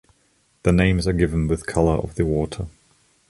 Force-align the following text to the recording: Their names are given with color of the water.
Their 0.63 0.73
names 0.73 1.05
are 1.07 1.13
given 1.13 1.47
with 1.47 1.67
color 1.67 1.93
of 1.95 2.15
the 2.15 2.25
water. 2.25 2.65